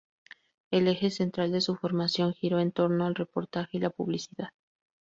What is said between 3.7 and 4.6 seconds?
y la publicidad.